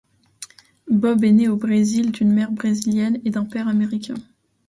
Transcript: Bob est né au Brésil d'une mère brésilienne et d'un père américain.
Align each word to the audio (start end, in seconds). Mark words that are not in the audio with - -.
Bob 0.89 1.23
est 1.23 1.31
né 1.31 1.47
au 1.47 1.57
Brésil 1.57 2.11
d'une 2.11 2.33
mère 2.33 2.49
brésilienne 2.51 3.21
et 3.23 3.29
d'un 3.29 3.45
père 3.45 3.67
américain. 3.67 4.15